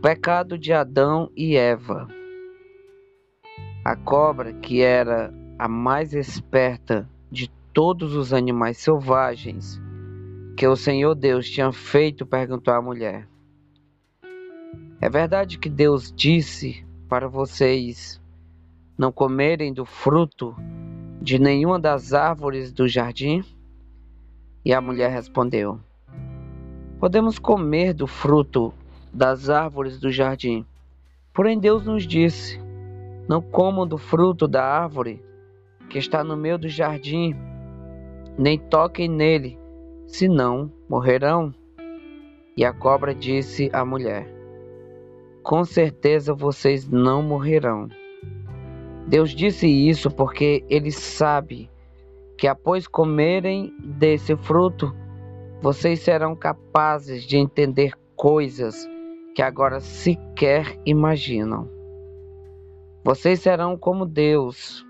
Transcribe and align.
pecado 0.00 0.56
de 0.56 0.72
Adão 0.72 1.30
e 1.36 1.56
Eva. 1.56 2.08
A 3.84 3.94
cobra, 3.94 4.54
que 4.54 4.80
era 4.80 5.32
a 5.58 5.68
mais 5.68 6.14
esperta 6.14 7.06
de 7.30 7.50
todos 7.74 8.14
os 8.14 8.32
animais 8.32 8.78
selvagens 8.78 9.80
que 10.56 10.66
o 10.66 10.74
Senhor 10.74 11.14
Deus 11.14 11.48
tinha 11.48 11.70
feito, 11.70 12.24
perguntou 12.24 12.72
à 12.72 12.80
mulher: 12.80 13.28
É 15.02 15.08
verdade 15.10 15.58
que 15.58 15.68
Deus 15.68 16.10
disse 16.10 16.84
para 17.06 17.28
vocês 17.28 18.20
não 18.96 19.12
comerem 19.12 19.72
do 19.72 19.84
fruto 19.84 20.56
de 21.20 21.38
nenhuma 21.38 21.78
das 21.78 22.14
árvores 22.14 22.72
do 22.72 22.88
jardim? 22.88 23.44
E 24.64 24.72
a 24.72 24.80
mulher 24.80 25.10
respondeu: 25.10 25.78
Podemos 26.98 27.38
comer 27.38 27.92
do 27.92 28.06
fruto 28.06 28.72
das 29.12 29.50
árvores 29.50 29.98
do 29.98 30.10
jardim. 30.10 30.64
Porém, 31.32 31.58
Deus 31.58 31.84
nos 31.84 32.06
disse: 32.06 32.60
Não 33.28 33.40
comam 33.40 33.86
do 33.86 33.98
fruto 33.98 34.46
da 34.46 34.64
árvore 34.64 35.22
que 35.88 35.98
está 35.98 36.22
no 36.22 36.36
meio 36.36 36.58
do 36.58 36.68
jardim, 36.68 37.34
nem 38.38 38.58
toquem 38.58 39.08
nele, 39.08 39.58
senão 40.06 40.72
morrerão. 40.88 41.52
E 42.56 42.64
a 42.64 42.72
cobra 42.72 43.14
disse 43.14 43.70
à 43.72 43.84
mulher: 43.84 44.28
Com 45.42 45.64
certeza 45.64 46.34
vocês 46.34 46.88
não 46.88 47.22
morrerão. 47.22 47.88
Deus 49.06 49.30
disse 49.30 49.66
isso 49.66 50.10
porque 50.10 50.64
ele 50.68 50.92
sabe 50.92 51.68
que 52.38 52.46
após 52.46 52.86
comerem 52.86 53.74
desse 53.82 54.36
fruto, 54.36 54.94
vocês 55.60 56.00
serão 56.00 56.34
capazes 56.36 57.24
de 57.24 57.36
entender 57.36 57.92
coisas 58.14 58.88
que 59.40 59.44
agora 59.44 59.80
sequer 59.80 60.78
imaginam. 60.84 61.66
Vocês 63.02 63.40
serão 63.40 63.74
como 63.74 64.04
Deus, 64.04 64.84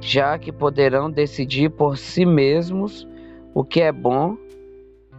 já 0.00 0.36
que 0.36 0.50
poderão 0.50 1.08
decidir 1.08 1.70
por 1.70 1.96
si 1.96 2.26
mesmos 2.26 3.06
o 3.54 3.62
que 3.62 3.80
é 3.80 3.92
bom 3.92 4.36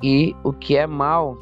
e 0.03 0.35
o 0.43 0.51
que 0.51 0.75
é 0.75 0.85
mal. 0.85 1.38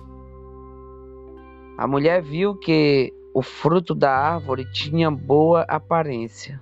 A 1.75 1.87
mulher 1.87 2.21
viu 2.21 2.53
que 2.53 3.11
o 3.33 3.41
fruto 3.41 3.95
da 3.95 4.15
árvore 4.15 4.71
tinha 4.71 5.09
boa 5.09 5.63
aparência. 5.63 6.61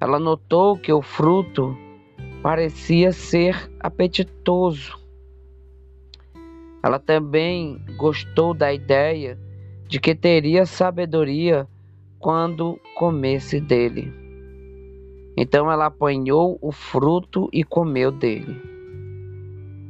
Ela 0.00 0.18
notou 0.18 0.78
que 0.78 0.90
o 0.90 1.02
fruto 1.02 1.76
parecia 2.42 3.12
ser 3.12 3.70
apetitoso. 3.78 4.98
Ela 6.82 6.98
também 6.98 7.78
gostou 7.98 8.54
da 8.54 8.72
ideia 8.72 9.38
de 9.90 9.98
que 9.98 10.14
teria 10.14 10.64
sabedoria 10.64 11.66
quando 12.20 12.78
comesse 12.94 13.60
dele. 13.60 14.14
Então 15.36 15.70
ela 15.70 15.86
apanhou 15.86 16.56
o 16.62 16.70
fruto 16.70 17.48
e 17.52 17.64
comeu 17.64 18.12
dele. 18.12 18.56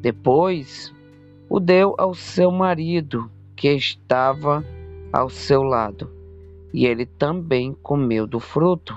Depois 0.01 0.91
o 1.51 1.61
deu 1.61 1.95
ao 1.99 2.15
seu 2.15 2.51
marido, 2.51 3.31
que 3.55 3.71
estava 3.75 4.65
ao 5.13 5.29
seu 5.29 5.63
lado, 5.63 6.11
e 6.73 6.87
ele 6.87 7.05
também 7.05 7.77
comeu 7.83 8.27
do 8.27 8.41
fruto. 8.41 8.97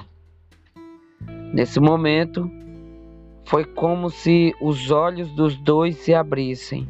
Nesse 1.54 1.82
momento, 1.82 2.50
foi 3.44 3.66
como 3.66 4.10
se 4.10 4.56
os 4.62 4.90
olhos 4.90 5.30
dos 5.32 5.58
dois 5.58 5.98
se 5.98 6.14
abrissem 6.14 6.88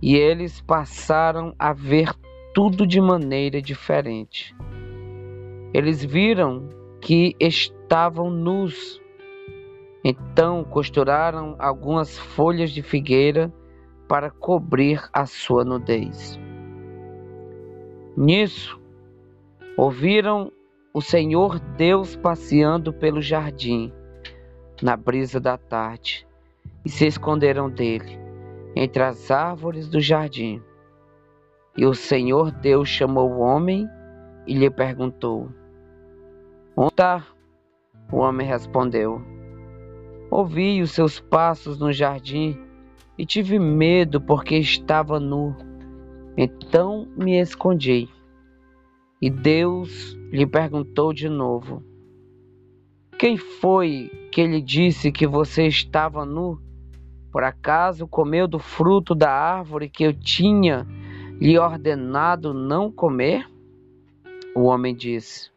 e 0.00 0.14
eles 0.14 0.60
passaram 0.60 1.52
a 1.58 1.72
ver 1.72 2.14
tudo 2.56 2.86
de 2.86 3.02
maneira 3.02 3.60
diferente. 3.60 4.56
Eles 5.74 6.02
viram 6.02 6.70
que 7.02 7.36
estavam 7.38 8.30
nus. 8.30 8.98
Então 10.02 10.64
costuraram 10.64 11.54
algumas 11.58 12.18
folhas 12.18 12.70
de 12.70 12.80
figueira 12.80 13.52
para 14.08 14.30
cobrir 14.30 15.06
a 15.12 15.26
sua 15.26 15.66
nudez. 15.66 16.40
Nisso, 18.16 18.80
ouviram 19.76 20.50
o 20.94 21.02
Senhor 21.02 21.60
Deus 21.60 22.16
passeando 22.16 22.90
pelo 22.90 23.20
jardim 23.20 23.92
na 24.80 24.96
brisa 24.96 25.38
da 25.38 25.58
tarde 25.58 26.26
e 26.86 26.88
se 26.88 27.06
esconderam 27.06 27.68
dele 27.68 28.18
entre 28.74 29.02
as 29.02 29.30
árvores 29.30 29.90
do 29.90 30.00
jardim. 30.00 30.62
E 31.76 31.84
o 31.84 31.94
Senhor 31.94 32.50
Deus 32.50 32.88
chamou 32.88 33.30
o 33.30 33.40
homem 33.40 33.88
e 34.46 34.54
lhe 34.54 34.70
perguntou: 34.70 35.50
Onde 36.76 36.88
está? 36.88 37.26
O 38.10 38.18
homem 38.18 38.46
respondeu: 38.46 39.20
Ouvi 40.30 40.80
os 40.80 40.92
seus 40.92 41.20
passos 41.20 41.78
no 41.78 41.92
jardim 41.92 42.58
e 43.18 43.26
tive 43.26 43.58
medo 43.58 44.20
porque 44.20 44.56
estava 44.56 45.20
nu. 45.20 45.54
Então 46.36 47.08
me 47.16 47.40
escondi. 47.40 48.08
E 49.20 49.30
Deus 49.30 50.16
lhe 50.30 50.46
perguntou 50.46 51.12
de 51.12 51.28
novo: 51.28 51.82
quem 53.18 53.36
foi 53.36 54.10
que 54.30 54.46
lhe 54.46 54.60
disse 54.60 55.10
que 55.10 55.26
você 55.26 55.66
estava 55.66 56.24
nu? 56.26 56.60
Por 57.32 57.42
acaso 57.42 58.06
comeu 58.06 58.46
do 58.46 58.58
fruto 58.58 59.14
da 59.14 59.30
árvore 59.30 59.88
que 59.88 60.04
eu 60.04 60.12
tinha 60.12 60.86
lhe 61.40 61.58
ordenado 61.58 62.52
não 62.52 62.90
comer? 62.90 63.48
O 64.54 64.64
homem 64.64 64.94
disse: 64.94 65.50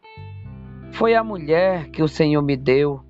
Foi 0.92 1.16
a 1.16 1.24
mulher 1.24 1.90
que 1.90 2.04
o 2.04 2.08
Senhor 2.08 2.42
me 2.42 2.56
deu. 2.56 3.02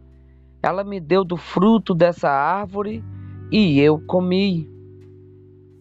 Ela 0.61 0.83
me 0.83 0.99
deu 0.99 1.23
do 1.23 1.37
fruto 1.37 1.93
dessa 1.93 2.29
árvore 2.29 3.03
e 3.51 3.79
eu 3.79 3.99
comi. 3.99 4.69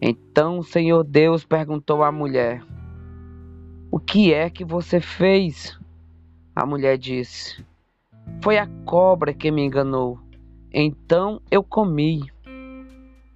Então 0.01 0.59
o 0.59 0.63
Senhor 0.63 1.03
Deus 1.03 1.43
perguntou 1.43 2.03
à 2.03 2.11
mulher: 2.11 2.63
O 3.91 3.99
que 3.99 4.33
é 4.33 4.49
que 4.49 4.63
você 4.63 4.99
fez? 4.99 5.77
A 6.55 6.65
mulher 6.65 6.97
disse: 6.97 7.63
foi 8.41 8.57
a 8.57 8.67
cobra 8.85 9.33
que 9.33 9.51
me 9.51 9.65
enganou. 9.65 10.17
Então 10.73 11.41
eu 11.51 11.61
comi. 11.61 12.21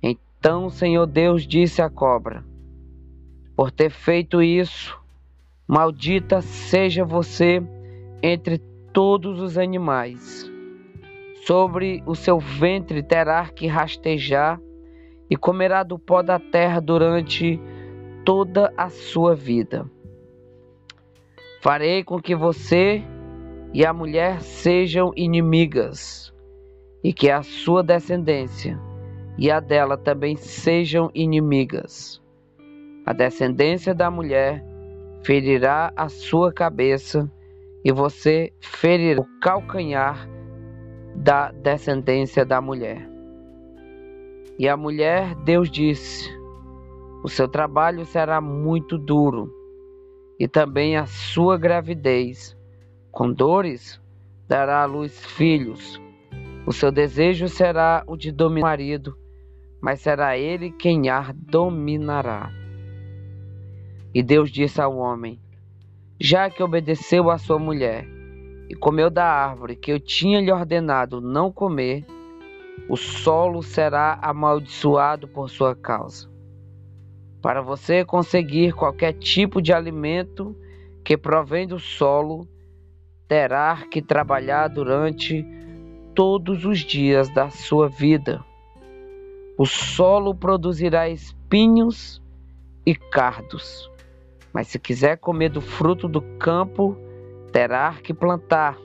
Então 0.01 0.67
o 0.67 0.69
Senhor 0.69 1.05
Deus 1.05 1.45
disse 1.45 1.81
à 1.81 1.89
cobra: 1.89 2.45
Por 3.55 3.71
ter 3.71 3.91
feito 3.91 4.41
isso, 4.41 4.99
maldita 5.67 6.41
seja 6.41 7.05
você 7.05 7.61
entre 8.21 8.57
todos 8.91 9.39
os 9.39 9.57
animais. 9.57 10.49
Sobre 11.45 12.01
o 12.05 12.15
seu 12.15 12.39
ventre 12.39 13.03
terá 13.03 13.47
que 13.49 13.67
rastejar 13.67 14.59
e 15.29 15.35
comerá 15.35 15.83
do 15.83 15.99
pó 15.99 16.21
da 16.21 16.39
terra 16.39 16.79
durante 16.79 17.59
toda 18.23 18.73
a 18.77 18.89
sua 18.89 19.35
vida. 19.35 19.85
Farei 21.61 22.03
com 22.03 22.21
que 22.21 22.35
você 22.35 23.03
e 23.73 23.85
a 23.85 23.93
mulher 23.93 24.41
sejam 24.41 25.11
inimigas, 25.15 26.33
e 27.03 27.11
que 27.11 27.29
a 27.29 27.41
sua 27.41 27.83
descendência 27.83 28.79
e 29.37 29.49
a 29.49 29.59
dela 29.59 29.97
também 29.97 30.35
sejam 30.35 31.09
inimigas. 31.13 32.22
A 33.05 33.13
descendência 33.13 33.93
da 33.93 34.09
mulher 34.09 34.63
ferirá 35.23 35.91
a 35.95 36.07
sua 36.09 36.51
cabeça, 36.53 37.29
e 37.83 37.91
você 37.91 38.53
ferirá 38.61 39.21
o 39.21 39.39
calcanhar 39.41 40.27
da 41.15 41.51
descendência 41.51 42.45
da 42.45 42.61
mulher. 42.61 43.09
E 44.57 44.69
a 44.69 44.77
mulher, 44.77 45.35
Deus 45.43 45.69
disse: 45.69 46.29
O 47.23 47.27
seu 47.27 47.47
trabalho 47.47 48.05
será 48.05 48.39
muito 48.39 48.97
duro, 48.97 49.51
e 50.39 50.47
também 50.47 50.95
a 50.95 51.05
sua 51.05 51.57
gravidez 51.57 52.55
com 53.13 53.31
dores, 53.31 54.01
dará 54.47 54.81
à 54.81 54.85
luz 54.85 55.23
filhos. 55.23 56.01
O 56.65 56.73
seu 56.73 56.91
desejo 56.91 57.47
será 57.47 58.03
o 58.07 58.17
de 58.17 58.31
dominar 58.31 58.65
o 58.65 58.69
marido, 58.69 59.15
mas 59.79 60.01
será 60.01 60.35
ele 60.35 60.71
quem 60.71 61.09
a 61.09 61.31
dominará. 61.31 62.62
E 64.13 64.21
Deus 64.21 64.51
disse 64.51 64.79
ao 64.79 64.97
homem: 64.97 65.39
Já 66.19 66.49
que 66.49 66.61
obedeceu 66.61 67.29
à 67.29 67.37
sua 67.37 67.57
mulher 67.57 68.07
e 68.69 68.75
comeu 68.75 69.09
da 69.09 69.25
árvore 69.25 69.75
que 69.75 69.91
eu 69.91 69.99
tinha 69.99 70.39
lhe 70.39 70.51
ordenado 70.51 71.19
não 71.19 71.51
comer, 71.51 72.05
o 72.87 72.95
solo 72.95 73.63
será 73.63 74.19
amaldiçoado 74.21 75.27
por 75.27 75.49
sua 75.49 75.75
causa. 75.75 76.29
Para 77.41 77.61
você 77.61 78.05
conseguir 78.05 78.73
qualquer 78.73 79.13
tipo 79.13 79.61
de 79.61 79.73
alimento 79.73 80.55
que 81.03 81.17
provém 81.17 81.67
do 81.67 81.79
solo, 81.79 82.47
terá 83.27 83.83
que 83.89 84.01
trabalhar 84.01 84.69
durante 84.69 85.45
todos 86.15 86.65
os 86.65 86.79
dias 86.79 87.29
da 87.29 87.49
sua 87.49 87.89
vida. 87.89 88.43
O 89.57 89.65
solo 89.65 90.33
produzirá 90.33 91.09
espinhos 91.09 92.21
e 92.85 92.95
cardos. 92.95 93.91
Mas 94.53 94.67
se 94.67 94.77
quiser 94.77 95.17
comer 95.17 95.49
do 95.49 95.61
fruto 95.61 96.07
do 96.07 96.21
campo, 96.37 96.95
terá 97.51 97.95
que 98.03 98.13
plantar. 98.13 98.77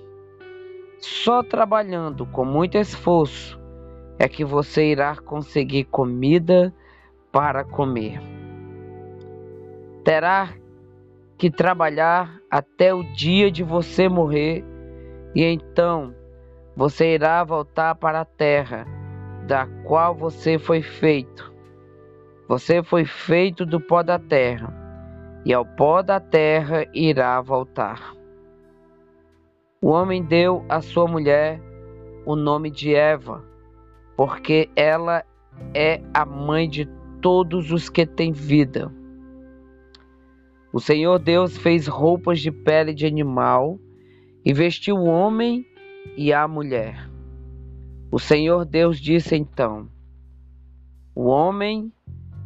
Só 0.98 1.42
trabalhando 1.42 2.26
com 2.26 2.44
muito 2.44 2.76
esforço 2.76 3.60
é 4.18 4.28
que 4.28 4.44
você 4.44 4.90
irá 4.90 5.16
conseguir 5.16 5.84
comida 5.84 6.74
para 7.30 7.62
comer. 7.62 8.20
Terá 10.02 10.54
que 11.36 11.50
trabalhar 11.50 12.40
até 12.50 12.92
o 12.92 13.04
dia 13.12 13.50
de 13.50 13.62
você 13.62 14.08
morrer, 14.08 14.64
e 15.34 15.44
então 15.44 16.12
você 16.74 17.14
irá 17.14 17.44
voltar 17.44 17.94
para 17.94 18.22
a 18.22 18.24
terra 18.24 18.86
da 19.46 19.66
qual 19.84 20.14
você 20.14 20.58
foi 20.58 20.82
feito. 20.82 21.52
Você 22.48 22.82
foi 22.82 23.04
feito 23.04 23.64
do 23.64 23.80
pó 23.80 24.02
da 24.02 24.18
terra, 24.18 24.72
e 25.44 25.52
ao 25.52 25.64
pó 25.64 26.02
da 26.02 26.20
terra 26.20 26.86
irá 26.92 27.40
voltar. 27.40 28.14
O 29.80 29.88
homem 29.88 30.22
deu 30.22 30.64
à 30.68 30.80
sua 30.80 31.06
mulher 31.06 31.60
o 32.26 32.34
nome 32.34 32.70
de 32.70 32.94
Eva, 32.94 33.44
porque 34.16 34.68
ela 34.74 35.24
é 35.72 36.02
a 36.12 36.24
mãe 36.24 36.68
de 36.68 36.84
todos 37.20 37.70
os 37.70 37.88
que 37.88 38.04
têm 38.04 38.32
vida. 38.32 38.92
O 40.72 40.80
Senhor 40.80 41.18
Deus 41.18 41.56
fez 41.56 41.86
roupas 41.86 42.40
de 42.40 42.50
pele 42.50 42.92
de 42.92 43.06
animal 43.06 43.78
e 44.44 44.52
vestiu 44.52 44.96
o 44.96 45.06
homem 45.06 45.64
e 46.16 46.32
a 46.32 46.46
mulher. 46.46 47.08
O 48.10 48.18
Senhor 48.18 48.64
Deus 48.64 49.00
disse 49.00 49.36
então: 49.36 49.88
O 51.14 51.26
homem 51.26 51.92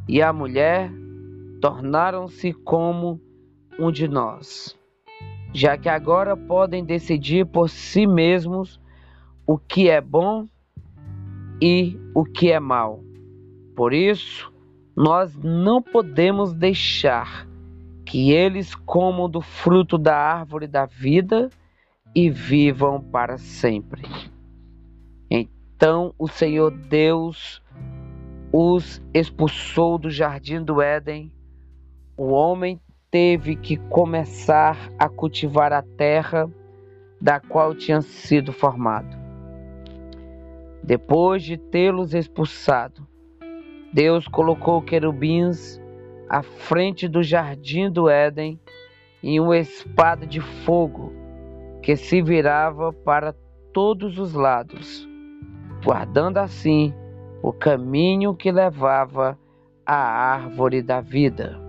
e 0.08 0.20
a 0.20 0.32
mulher 0.32 0.92
tornaram-se 1.62 2.52
como 2.52 3.20
um 3.78 3.92
de 3.92 4.08
nós, 4.08 4.76
já 5.54 5.78
que 5.78 5.88
agora 5.88 6.36
podem 6.36 6.84
decidir 6.84 7.46
por 7.46 7.70
si 7.70 8.04
mesmos 8.04 8.80
o 9.46 9.56
que 9.56 9.88
é 9.88 10.00
bom 10.00 10.48
e 11.62 11.96
o 12.14 12.24
que 12.24 12.50
é 12.50 12.58
mal. 12.58 13.00
Por 13.76 13.92
isso, 13.94 14.52
nós 14.96 15.36
não 15.36 15.80
podemos 15.80 16.52
deixar 16.52 17.46
que 18.04 18.32
eles 18.32 18.74
comam 18.74 19.30
do 19.30 19.40
fruto 19.40 19.96
da 19.96 20.16
árvore 20.16 20.66
da 20.66 20.84
vida 20.84 21.48
e 22.12 22.28
vivam 22.28 23.00
para 23.00 23.38
sempre. 23.38 24.02
Então 25.30 26.12
o 26.18 26.26
Senhor 26.26 26.72
Deus 26.72 27.62
os 28.52 29.00
expulsou 29.14 29.96
do 29.96 30.10
jardim 30.10 30.62
do 30.62 30.82
Éden. 30.82 31.32
O 32.16 32.32
homem 32.32 32.78
teve 33.10 33.56
que 33.56 33.76
começar 33.76 34.76
a 34.98 35.08
cultivar 35.08 35.72
a 35.72 35.82
terra 35.82 36.50
da 37.18 37.40
qual 37.40 37.74
tinha 37.74 38.02
sido 38.02 38.52
formado. 38.52 39.16
Depois 40.82 41.42
de 41.42 41.56
tê-los 41.56 42.12
expulsado, 42.12 43.06
Deus 43.94 44.28
colocou 44.28 44.82
querubins 44.82 45.80
à 46.28 46.42
frente 46.42 47.08
do 47.08 47.22
jardim 47.22 47.90
do 47.90 48.08
Éden 48.08 48.60
e 49.22 49.40
uma 49.40 49.56
espada 49.56 50.26
de 50.26 50.40
fogo 50.40 51.12
que 51.82 51.96
se 51.96 52.20
virava 52.20 52.92
para 52.92 53.34
todos 53.72 54.18
os 54.18 54.34
lados, 54.34 55.08
guardando 55.82 56.38
assim 56.38 56.92
o 57.42 57.52
caminho 57.52 58.34
que 58.34 58.52
levava 58.52 59.38
à 59.86 59.94
árvore 59.94 60.82
da 60.82 61.00
vida. 61.00 61.61